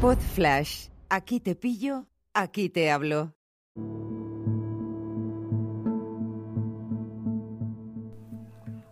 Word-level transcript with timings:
Pod 0.00 0.16
Flash. 0.16 0.88
Aquí 1.10 1.40
te 1.40 1.54
pillo, 1.54 2.06
aquí 2.32 2.70
te 2.70 2.90
hablo. 2.90 3.34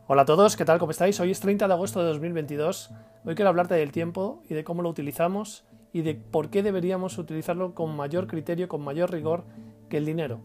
Hola 0.06 0.22
a 0.22 0.24
todos, 0.26 0.54
¿qué 0.54 0.66
tal? 0.66 0.78
¿Cómo 0.78 0.90
estáis? 0.90 1.18
Hoy 1.20 1.30
es 1.30 1.40
30 1.40 1.66
de 1.66 1.72
agosto 1.72 2.00
de 2.00 2.08
2022. 2.08 2.90
Hoy 3.24 3.34
quiero 3.34 3.48
hablarte 3.48 3.74
del 3.74 3.90
tiempo 3.90 4.42
y 4.50 4.54
de 4.54 4.64
cómo 4.64 4.82
lo 4.82 4.90
utilizamos 4.90 5.64
y 5.94 6.02
de 6.02 6.14
por 6.14 6.50
qué 6.50 6.62
deberíamos 6.62 7.16
utilizarlo 7.16 7.74
con 7.74 7.96
mayor 7.96 8.26
criterio, 8.26 8.68
con 8.68 8.82
mayor 8.82 9.10
rigor 9.10 9.44
que 9.88 9.96
el 9.96 10.04
dinero. 10.04 10.42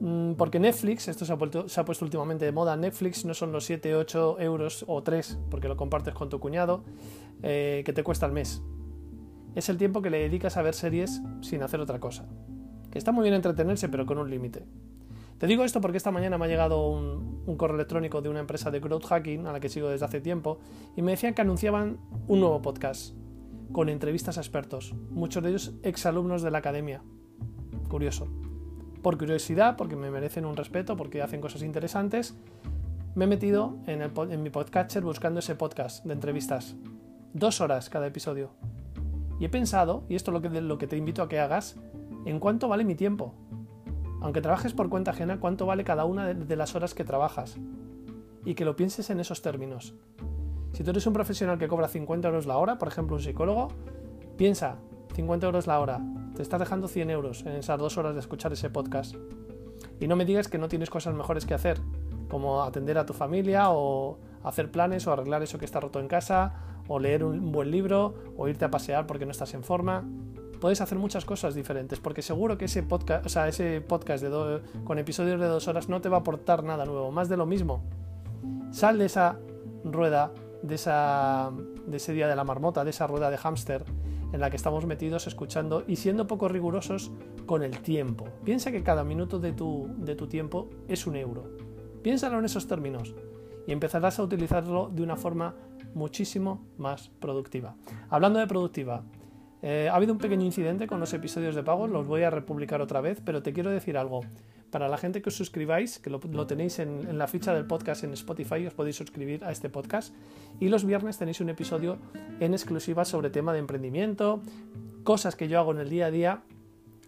Mm, 0.00 0.32
porque 0.32 0.58
Netflix, 0.58 1.06
esto 1.06 1.24
se 1.24 1.32
ha, 1.32 1.36
puesto, 1.38 2.04
últimamente 2.04 2.44
de 2.44 2.50
moda, 2.50 2.76
Netflix 2.76 3.24
no 3.24 3.34
son 3.34 3.52
los 3.52 3.66
7, 3.66 3.94
8 3.94 4.40
euros 4.40 4.84
o 4.88 5.04
3, 5.04 5.38
porque 5.48 5.68
lo 5.68 5.76
compartes 5.76 6.12
con 6.12 6.28
tu 6.28 6.40
cuñado, 6.40 6.82
eh, 7.44 7.82
que 7.86 7.92
te 7.92 8.02
cuesta 8.02 8.26
al 8.26 8.32
mes. 8.32 8.64
Es 9.56 9.68
el 9.68 9.76
tiempo 9.76 10.02
que 10.02 10.10
le 10.10 10.20
dedicas 10.20 10.56
a 10.56 10.62
ver 10.62 10.74
series 10.74 11.20
sin 11.40 11.64
hacer 11.64 11.80
otra 11.80 11.98
cosa. 11.98 12.26
Que 12.92 12.98
está 12.98 13.10
muy 13.10 13.24
bien 13.24 13.34
entretenerse, 13.34 13.88
pero 13.88 14.06
con 14.06 14.18
un 14.18 14.30
límite. 14.30 14.64
Te 15.38 15.48
digo 15.48 15.64
esto 15.64 15.80
porque 15.80 15.96
esta 15.96 16.12
mañana 16.12 16.38
me 16.38 16.44
ha 16.44 16.48
llegado 16.48 16.88
un, 16.88 17.56
correo 17.56 17.74
electrónico 17.74 18.22
de 18.22 18.28
una 18.28 18.38
empresa 18.38 18.70
de 18.70 18.78
growth 18.78 19.06
hacking 19.06 19.48
a 19.48 19.52
la 19.52 19.58
que 19.58 19.68
sigo 19.68 19.88
desde 19.88 20.04
hace 20.04 20.20
tiempo 20.20 20.60
y 20.94 21.02
me 21.02 21.10
decían 21.10 21.34
que 21.34 21.42
anunciaban 21.42 21.98
un 22.28 22.38
nuevo 22.38 22.62
podcast 22.62 23.16
con 23.72 23.88
entrevistas 23.88 24.38
a 24.38 24.40
expertos, 24.40 24.94
muchos 25.10 25.42
de 25.42 25.48
ellos 25.48 25.74
exalumnos 25.82 26.42
de 26.42 26.52
la 26.52 26.58
academia. 26.58 27.02
Curioso 27.88 28.28
por 29.06 29.18
curiosidad, 29.18 29.76
porque 29.76 29.94
me 29.94 30.10
merecen 30.10 30.44
un 30.44 30.56
respeto, 30.56 30.96
porque 30.96 31.22
hacen 31.22 31.40
cosas 31.40 31.62
interesantes, 31.62 32.34
me 33.14 33.26
he 33.26 33.28
metido 33.28 33.76
en, 33.86 34.02
el, 34.02 34.38
mi 34.38 34.50
podcatcher 34.50 35.04
buscando 35.04 35.38
ese 35.38 35.54
podcast 35.54 36.04
de 36.04 36.12
entrevistas. 36.12 36.74
Dos 37.32 37.60
horas 37.60 37.88
cada 37.88 38.08
episodio. 38.08 38.50
Y 39.38 39.44
he 39.44 39.48
pensado, 39.48 40.04
y 40.08 40.14
esto 40.14 40.30
es 40.36 40.62
lo 40.62 40.78
que, 40.78 40.86
te 40.86 40.96
invito 40.96 41.22
a 41.22 41.28
que 41.28 41.38
hagas, 41.38 41.76
en 42.24 42.40
cuánto 42.40 42.68
vale 42.68 42.84
mi 42.84 42.94
tiempo. 42.94 43.34
Aunque 44.20 44.40
trabajes 44.40 44.72
por 44.72 44.88
cuenta 44.88 45.10
ajena, 45.10 45.40
cuánto 45.40 45.66
vale 45.66 45.84
cada 45.84 46.04
una 46.04 46.26
de, 46.26 46.34
de 46.34 46.56
las 46.56 46.74
horas 46.74 46.94
que 46.94 47.04
trabajas. 47.04 47.56
Y 48.44 48.54
que 48.54 48.64
lo 48.64 48.76
pienses 48.76 49.10
en 49.10 49.20
esos 49.20 49.42
términos. 49.42 49.94
Si 50.72 50.84
tú 50.84 50.90
eres 50.90 51.06
un 51.06 51.12
profesional 51.12 51.58
que 51.58 51.68
cobra 51.68 51.88
50 51.88 52.28
euros 52.28 52.46
la 52.46 52.56
hora, 52.58 52.78
por 52.78 52.88
ejemplo 52.88 53.16
un 53.16 53.22
psicólogo, 53.22 53.68
piensa, 54.36 54.76
50 55.14 55.46
euros 55.46 55.66
la 55.66 55.80
hora, 55.80 56.00
te 56.34 56.42
estás 56.42 56.60
dejando 56.60 56.88
100 56.88 57.10
euros 57.10 57.40
en 57.46 57.52
esas 57.52 57.78
dos 57.78 57.96
horas 57.96 58.14
de 58.14 58.20
escuchar 58.20 58.52
ese 58.52 58.68
podcast. 58.68 59.16
Y 60.00 60.06
no 60.06 60.16
me 60.16 60.26
digas 60.26 60.48
que 60.48 60.58
no 60.58 60.68
tienes 60.68 60.90
cosas 60.90 61.14
mejores 61.14 61.46
que 61.46 61.54
hacer, 61.54 61.80
como 62.28 62.62
atender 62.62 62.98
a 62.98 63.06
tu 63.06 63.14
familia 63.14 63.70
o 63.70 64.18
hacer 64.44 64.70
planes 64.70 65.06
o 65.06 65.12
arreglar 65.12 65.42
eso 65.42 65.58
que 65.58 65.64
está 65.64 65.80
roto 65.80 65.98
en 66.00 66.08
casa, 66.08 66.75
o 66.88 66.98
leer 66.98 67.24
un 67.24 67.52
buen 67.52 67.70
libro, 67.70 68.14
o 68.36 68.48
irte 68.48 68.64
a 68.64 68.70
pasear 68.70 69.06
porque 69.06 69.24
no 69.24 69.32
estás 69.32 69.54
en 69.54 69.62
forma. 69.62 70.04
Puedes 70.60 70.80
hacer 70.80 70.98
muchas 70.98 71.24
cosas 71.24 71.54
diferentes, 71.54 72.00
porque 72.00 72.22
seguro 72.22 72.56
que 72.56 72.64
ese 72.64 72.82
podcast, 72.82 73.26
o 73.26 73.28
sea, 73.28 73.48
ese 73.48 73.80
podcast 73.80 74.24
de 74.24 74.60
con 74.84 74.98
episodios 74.98 75.38
de 75.40 75.46
dos 75.46 75.68
horas 75.68 75.88
no 75.88 76.00
te 76.00 76.08
va 76.08 76.18
a 76.18 76.20
aportar 76.20 76.64
nada 76.64 76.84
nuevo, 76.84 77.10
más 77.10 77.28
de 77.28 77.36
lo 77.36 77.46
mismo. 77.46 77.84
Sal 78.70 78.98
de 78.98 79.06
esa 79.06 79.38
rueda, 79.84 80.32
de, 80.62 80.74
esa, 80.74 81.52
de 81.86 81.96
ese 81.98 82.12
día 82.12 82.26
de 82.26 82.36
la 82.36 82.44
marmota, 82.44 82.84
de 82.84 82.90
esa 82.90 83.06
rueda 83.06 83.30
de 83.30 83.36
hámster, 83.36 83.84
en 84.32 84.40
la 84.40 84.50
que 84.50 84.56
estamos 84.56 84.86
metidos 84.86 85.26
escuchando 85.26 85.84
y 85.86 85.96
siendo 85.96 86.26
poco 86.26 86.48
rigurosos 86.48 87.12
con 87.44 87.62
el 87.62 87.78
tiempo. 87.80 88.26
Piensa 88.44 88.72
que 88.72 88.82
cada 88.82 89.04
minuto 89.04 89.38
de 89.38 89.52
tu, 89.52 89.88
de 89.98 90.14
tu 90.16 90.26
tiempo 90.26 90.68
es 90.88 91.06
un 91.06 91.16
euro. 91.16 91.44
Piénsalo 92.02 92.38
en 92.38 92.44
esos 92.44 92.66
términos 92.66 93.14
y 93.66 93.72
empezarás 93.72 94.18
a 94.18 94.22
utilizarlo 94.22 94.90
de 94.92 95.02
una 95.02 95.16
forma 95.16 95.54
muchísimo 95.94 96.66
más 96.78 97.08
productiva. 97.08 97.76
Hablando 98.10 98.38
de 98.38 98.46
productiva, 98.46 99.02
eh, 99.62 99.88
ha 99.90 99.96
habido 99.96 100.12
un 100.12 100.18
pequeño 100.18 100.44
incidente 100.44 100.86
con 100.86 101.00
los 101.00 101.12
episodios 101.14 101.54
de 101.54 101.62
pago, 101.62 101.86
los 101.86 102.06
voy 102.06 102.22
a 102.22 102.30
republicar 102.30 102.80
otra 102.80 103.00
vez, 103.00 103.20
pero 103.24 103.42
te 103.42 103.52
quiero 103.52 103.70
decir 103.70 103.96
algo. 103.96 104.20
Para 104.70 104.88
la 104.88 104.98
gente 104.98 105.22
que 105.22 105.28
os 105.28 105.36
suscribáis, 105.36 105.98
que 105.98 106.10
lo, 106.10 106.18
tenéis 106.46 106.80
en, 106.80 107.16
la 107.16 107.28
ficha 107.28 107.54
del 107.54 107.66
podcast 107.66 108.04
en 108.04 108.12
Spotify, 108.12 108.66
os 108.66 108.74
podéis 108.74 108.96
suscribir 108.96 109.44
a 109.44 109.52
este 109.52 109.70
podcast. 109.70 110.14
Y 110.60 110.68
los 110.68 110.84
viernes 110.84 111.18
tenéis 111.18 111.40
un 111.40 111.48
episodio 111.48 111.98
en 112.40 112.52
exclusiva 112.52 113.04
sobre 113.04 113.30
tema 113.30 113.52
de 113.52 113.60
emprendimiento, 113.60 114.42
cosas 115.04 115.36
que 115.36 115.48
yo 115.48 115.60
hago 115.60 115.72
en 115.72 115.78
el 115.78 115.88
día 115.88 116.06
a 116.06 116.10
día 116.10 116.42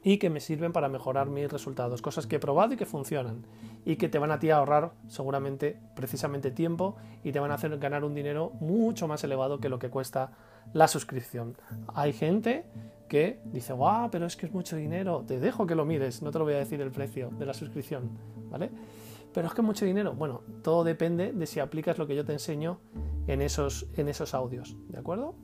y 0.08 0.16
que 0.16 0.30
me 0.30 0.40
sirven 0.40 0.72
para 0.72 0.88
mejorar 0.88 1.28
mis 1.28 1.52
resultados, 1.52 2.00
cosas 2.00 2.26
que 2.26 2.36
he 2.36 2.38
probado 2.38 2.72
y 2.72 2.78
que 2.78 2.86
funcionan 2.86 3.44
y 3.84 3.96
que 3.96 4.08
te 4.08 4.18
van 4.18 4.30
a 4.30 4.38
ti 4.38 4.48
ahorrar 4.48 4.92
seguramente 5.06 5.78
precisamente 5.94 6.50
tiempo 6.50 6.96
y 7.22 7.30
te 7.30 7.40
van 7.40 7.50
a 7.50 7.56
hacer 7.56 7.76
ganar 7.78 8.04
un 8.04 8.14
dinero 8.14 8.52
mucho 8.58 9.06
más 9.06 9.22
elevado 9.22 9.60
que 9.60 9.68
lo 9.68 9.78
que 9.78 9.90
cuesta 9.90 10.30
la 10.72 10.88
suscripción. 10.88 11.58
Hay 11.88 12.14
gente 12.14 12.64
que 13.06 13.42
dice, 13.52 13.74
guau, 13.74 14.10
pero 14.10 14.24
es 14.24 14.34
que 14.36 14.46
es 14.46 14.54
mucho 14.54 14.76
dinero, 14.76 15.24
te 15.28 15.38
dejo 15.38 15.66
que 15.66 15.74
lo 15.74 15.84
mires, 15.84 16.22
no 16.22 16.30
te 16.30 16.38
lo 16.38 16.46
voy 16.46 16.54
a 16.54 16.58
decir 16.58 16.80
el 16.80 16.90
precio 16.90 17.28
de 17.38 17.44
la 17.44 17.52
suscripción, 17.52 18.08
¿vale? 18.48 18.70
Pero 19.34 19.46
es 19.46 19.52
que 19.52 19.60
es 19.60 19.66
mucho 19.66 19.84
dinero. 19.84 20.14
Bueno, 20.14 20.40
todo 20.62 20.84
depende 20.84 21.34
de 21.34 21.46
si 21.46 21.60
aplicas 21.60 21.98
lo 21.98 22.06
que 22.06 22.16
yo 22.16 22.24
te 22.24 22.32
enseño 22.32 22.80
en 23.26 23.42
esos, 23.42 23.86
en 23.94 24.08
esos 24.08 24.32
audios, 24.32 24.74
¿de 24.88 25.00
acuerdo? 25.00 25.34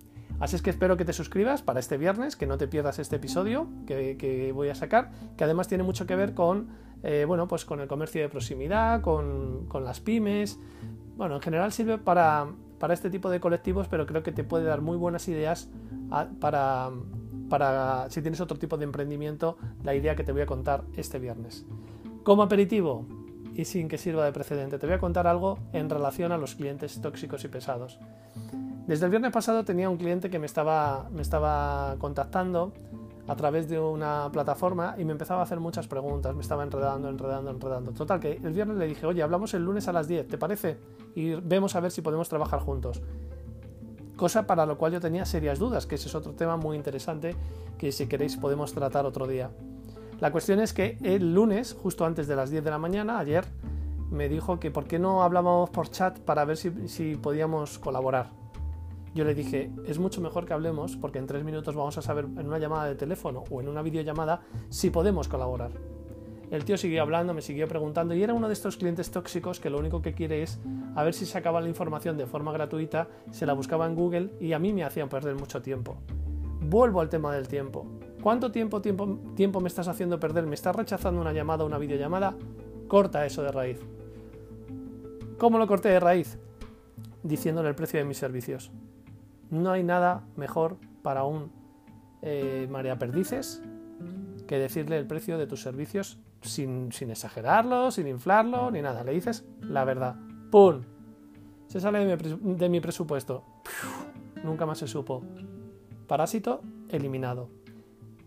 Así 0.41 0.57
es 0.57 0.63
que 0.63 0.71
espero 0.71 0.97
que 0.97 1.05
te 1.05 1.13
suscribas 1.13 1.63
para 1.63 1.81
este 1.81 1.97
viernes, 1.97 2.37
que 2.37 2.47
no 2.47 2.59
te 2.59 2.67
pierdas 2.69 2.99
este 2.99 3.17
episodio 3.17 3.69
que, 3.87 4.51
voy 4.55 4.69
a 4.69 4.75
sacar, 4.75 5.11
que 5.37 5.45
además 5.45 5.69
tiene 5.69 5.85
mucho 5.85 6.07
que 6.07 6.17
ver 6.17 6.35
con, 6.35 6.69
eh, 7.03 7.25
bueno, 7.27 7.47
pues 7.49 7.65
con 7.65 7.81
el 7.81 7.89
comercio 7.89 8.23
de 8.23 8.29
proximidad, 8.29 9.01
con, 9.01 9.69
las 9.83 10.01
pymes. 10.01 10.59
Bueno, 11.17 11.37
en 11.37 11.41
general 11.41 11.73
sirve 11.73 11.99
para, 11.99 12.49
este 12.91 13.09
tipo 13.09 13.31
de 13.31 13.41
colectivos, 13.41 13.89
pero 13.89 14.07
creo 14.07 14.23
que 14.23 14.33
te 14.33 14.45
puede 14.45 14.65
dar 14.65 14.83
muy 14.83 14.99
buenas 14.99 15.27
ideas 15.29 15.71
para 16.41 16.91
si 18.09 18.21
tienes 18.21 18.41
otro 18.41 18.59
tipo 18.59 18.77
de 18.77 18.85
emprendimiento, 18.85 19.57
la 19.83 19.95
idea 19.95 20.17
que 20.17 20.25
te 20.25 20.33
voy 20.33 20.43
a 20.43 20.47
contar 20.47 20.85
este 20.97 21.19
viernes. 21.19 21.65
Como 22.25 22.43
aperitivo, 22.43 23.07
y 23.55 23.65
sin 23.65 23.89
que 23.89 23.99
sirva 23.99 24.25
de 24.25 24.33
precedente, 24.33 24.79
te 24.79 24.87
voy 24.87 24.97
a 24.97 24.99
contar 24.99 25.27
algo 25.27 25.59
en 25.73 25.89
relación 25.89 26.33
a 26.33 26.39
los 26.39 26.55
clientes 26.55 27.01
tóxicos 27.01 27.45
y 27.45 27.49
pesados. 27.49 27.99
Desde 28.87 29.07
el 29.07 29.11
viernes 29.11 29.33
pasado 29.33 29.65
tenía 29.65 29.89
un 29.89 29.97
cliente 29.97 30.31
que 30.31 30.39
me 30.39 30.47
estaba, 30.47 31.09
me 31.11 31.23
estaba 31.23 31.97
contactando 31.99 32.73
a 33.27 33.37
través 33.37 33.69
de 33.69 33.81
una 33.81 34.29
plataforma 34.31 34.95
y 34.99 35.05
me 35.05 35.13
empezaba 35.13 35.41
a 35.41 35.45
hacer 35.45 35.59
muchas 35.59 35.89
preguntas, 35.89 36.35
me 36.35 36.43
estaba 36.43 36.63
enredando, 36.63 37.09
enredando, 37.09 37.51
enredando. 37.51 37.93
Total, 37.93 38.21
que 38.21 38.33
el 38.33 38.53
viernes 38.53 38.77
le 38.77 38.87
dije, 38.87 39.07
oye, 39.07 39.23
hablamos 39.23 39.55
el 39.55 39.65
lunes 39.65 39.89
a 39.89 39.93
las 39.93 40.07
10, 40.07 40.29
¿te 40.29 40.37
parece? 40.37 40.77
Y 41.15 41.35
vemos 41.35 41.75
a 41.77 41.81
ver 41.81 41.91
si 41.91 42.03
podemos 42.03 42.29
trabajar 42.29 42.61
juntos 42.61 43.01
cosa 44.17 44.47
para 44.47 44.67
lo 44.67 44.79
cual 44.79 44.93
yo 44.93 45.01
tenía 45.01 45.25
serias 45.25 45.59
dudas, 45.59 45.87
que 45.87 45.97
ese 45.97 46.09
es 46.09 46.15
otro 46.15 46.33
tema 46.33 46.57
muy 46.57 46.77
interesante 46.77 47.35
que 47.79 47.93
si 47.93 48.07
queréis 48.07 48.37
podemos 48.37 48.73
tratar 48.73 49.07
otro 49.07 49.27
día. 49.27 49.51
La 50.21 50.31
cuestión 50.31 50.61
es 50.61 50.73
que 50.73 50.97
el 51.03 51.35
lunes, 51.35 51.75
justo 51.75 52.05
antes 52.05 52.27
de 52.27 52.37
las 52.37 52.51
10 52.51 52.65
de 52.65 52.71
la 52.71 52.79
mañana, 52.79 53.19
ayer, 53.19 53.45
me 54.11 54.29
dijo 54.29 54.61
que 54.61 54.71
por 54.71 54.87
qué 54.87 54.99
no 54.99 55.23
hablábamos 55.23 55.71
por 55.71 55.91
chat 55.91 56.19
para 56.21 56.45
ver 56.45 56.57
si, 56.57 56.89
si 56.89 57.17
podíamos 57.17 57.79
colaborar. 57.79 58.31
Yo 59.15 59.25
le 59.25 59.35
dije, 59.35 59.71
es 59.87 60.01
mucho 60.01 60.21
mejor 60.21 60.45
que 60.45 60.55
hablemos 60.55 60.97
porque 60.97 61.21
en 61.21 61.27
tres 61.27 61.45
minutos 61.45 61.77
vamos 61.77 61.97
a 61.97 62.03
saber 62.03 62.25
en 62.25 62.49
una 62.49 62.59
llamada 62.59 62.87
de 62.87 62.97
teléfono 62.97 63.45
o 63.49 63.61
en 63.61 63.69
una 63.69 63.81
videollamada 63.81 64.43
si 64.71 64.91
podemos 64.91 65.29
colaborar. 65.29 65.71
El 66.51 66.65
tío 66.65 66.77
siguió 66.77 67.03
hablando, 67.03 67.33
me 67.33 67.41
siguió 67.41 67.69
preguntando 67.69 68.15
y 68.15 68.23
era 68.23 68.35
uno 68.35 68.49
de 68.49 68.55
estos 68.55 68.77
clientes 68.77 69.13
tóxicos 69.13 69.61
que 69.61 69.71
lo 69.71 69.79
único 69.79 70.03
que 70.03 70.15
quiere 70.15 70.43
es 70.43 70.61
a 70.97 71.05
ver 71.05 71.15
si 71.15 71.27
sacaba 71.27 71.61
la 71.61 71.69
información 71.69 72.17
de 72.17 72.27
forma 72.27 72.53
gratuita, 72.53 73.09
se 73.31 73.47
la 73.47 73.53
buscaba 73.53 73.87
en 73.87 73.95
Google 73.95 74.31
y 74.41 74.53
a 74.53 74.59
mí 74.59 74.73
me 74.73 74.85
hacían 74.85 75.09
perder 75.09 75.37
mucho 75.37 75.63
tiempo. 75.63 75.97
Vuelvo 76.61 77.01
al 77.01 77.09
tema 77.09 77.33
del 77.35 77.47
tiempo. 77.47 77.87
¿Cuánto 78.21 78.51
tiempo, 78.51 78.81
tiempo, 78.81 79.19
tiempo 79.37 79.61
me 79.61 79.69
estás 79.69 79.87
haciendo 79.87 80.19
perder? 80.19 80.47
¿Me 80.47 80.55
estás 80.55 80.75
rechazando 80.75 81.21
una 81.21 81.33
llamada 81.33 81.63
o 81.63 81.67
una 81.67 81.79
videollamada? 81.79 82.35
Corta 82.89 83.25
eso 83.27 83.43
de 83.43 83.53
raíz. 83.53 83.81
¿Cómo 85.39 85.59
lo 85.59 85.67
corté 85.67 85.91
de 85.91 86.01
raíz? 86.01 86.39
Diciéndole 87.23 87.69
el 87.69 87.75
precio 87.75 87.99
de 87.99 88.05
mis 88.05 88.19
servicios. 88.19 88.73
No 89.55 89.71
hay 89.71 89.85
nada 89.85 90.25
mejor 90.35 90.79
para 91.03 91.23
un 91.23 91.53
eh, 92.23 92.67
María 92.69 92.99
Perdices 92.99 93.63
que 94.49 94.59
decirle 94.59 94.99
el 94.99 95.07
precio 95.07 95.39
de 95.39 95.47
tus 95.47 95.63
servicios 95.63 96.19
sin, 96.43 96.91
exagerarlo, 97.09 97.93
sin 97.93 98.09
inflarlo, 98.09 98.73
ni 98.73 98.83
nada. 98.83 99.05
Le 99.05 99.13
dices 99.13 99.47
la 99.61 99.85
verdad. 99.85 100.17
¡Pum! 100.51 100.83
Se 101.69 101.81
sale 101.81 102.05
de 102.05 102.69
mi, 102.69 102.81
presupuesto. 102.81 103.45
nunca 104.43 104.67
más 104.67 104.79
se 104.79 104.89
supo. 104.89 105.23
Parásito 106.09 106.61
eliminado. 106.89 107.49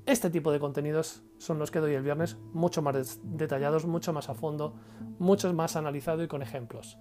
Este 0.07 0.29
tipo 0.29 0.53
de 0.53 0.59
contenidos 0.59 1.21
son 1.37 1.59
los 1.59 1.69
que 1.69 1.79
doy 1.79 1.93
el 1.93 2.01
viernes, 2.01 2.37
mucho 2.53 2.81
más 2.81 3.19
detallados, 3.23 3.85
mucho 3.85 4.13
más 4.13 4.29
a 4.29 4.33
fondo, 4.33 4.73
mucho 5.19 5.53
más 5.53 5.75
analizado 5.75 6.23
y 6.23 6.29
con 6.29 6.41
ejemplos. 6.41 6.97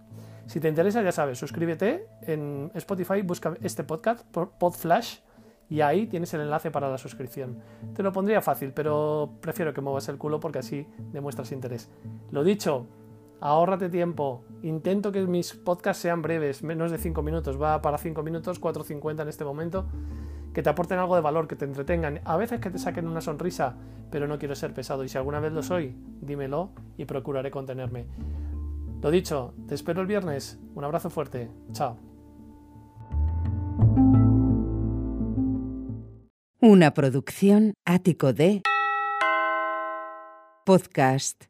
Si 0.47 0.59
te 0.59 0.69
interesa, 0.69 1.03
ya 1.03 1.13
sabes, 1.13 1.39
suscríbete 1.39 2.09
en 2.23 2.73
Spotify, 2.75 3.23
busca 3.23 3.57
este 3.63 3.85
podcast, 3.85 4.27
Podflash, 4.33 5.19
y 5.69 5.83
ahí 5.83 6.09
tienes 6.09 6.35
el 6.35 6.41
enlace 6.41 6.73
para 6.73 6.91
la 6.91 6.99
suscripción. 6.99 7.61
Te 7.95 8.03
lo 8.03 8.13
pondría 8.13 8.43
fácil, 8.43 8.73
pero 8.73 9.39
prefiero 9.41 9.73
que 9.73 9.81
muevas 9.81 10.09
el 10.09 10.19
culo 10.19 10.41
porque 10.41 10.59
así 10.59 10.85
demuestras 11.13 11.53
interés. 11.53 11.89
Lo 12.33 12.43
dicho, 12.43 12.89
ahórrate 13.41 13.89
tiempo. 13.89 14.43
Intento 14.63 15.13
que 15.13 15.25
mis 15.29 15.55
podcasts 15.55 16.03
sean 16.03 16.23
breves, 16.23 16.65
menos 16.65 16.91
de 16.91 16.99
5 16.99 17.23
minutos. 17.23 17.61
Va 17.63 17.81
para 17.83 17.99
5 17.99 18.25
minutos, 18.25 18.61
4.50 18.61 19.23
en 19.23 19.29
este 19.29 19.45
momento. 19.45 19.87
Que 20.57 20.63
te 20.63 20.71
aporten 20.71 20.99
algo 20.99 21.15
de 21.17 21.21
valor, 21.21 21.49
que 21.49 21.55
te 21.55 21.67
entretengan, 21.67 22.23
a 22.25 22.39
veces 22.39 22.61
que 22.61 22.71
te 22.71 22.79
saquen 22.79 23.07
una 23.07 23.21
sonrisa, 23.21 23.75
pero 24.11 24.27
no 24.27 24.39
quiero 24.39 24.55
ser 24.55 24.73
pesado 24.73 25.05
y 25.05 25.09
si 25.11 25.19
alguna 25.19 25.39
vez 25.39 25.53
lo 25.53 25.63
soy, 25.63 25.95
dímelo 26.23 26.71
y 26.97 27.05
procuraré 27.05 27.51
contenerme. 27.51 28.07
Lo 29.03 29.11
dicho, 29.11 29.53
te 29.69 29.75
espero 29.75 30.01
el 30.01 30.07
viernes. 30.07 30.59
Un 30.75 30.85
abrazo 30.85 31.11
fuerte. 31.11 31.51
Chao. 31.73 31.99
Una 36.63 36.95
producción 36.95 37.75
ático 37.85 38.33
de 38.33 38.63
podcast 40.65 41.49